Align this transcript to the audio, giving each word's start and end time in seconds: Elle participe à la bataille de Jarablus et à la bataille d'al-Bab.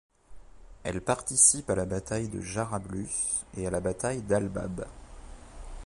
Elle 0.83 0.99
participe 0.99 1.69
à 1.69 1.75
la 1.75 1.85
bataille 1.85 2.27
de 2.27 2.41
Jarablus 2.41 3.11
et 3.55 3.67
à 3.67 3.69
la 3.69 3.81
bataille 3.81 4.23
d'al-Bab. 4.23 4.87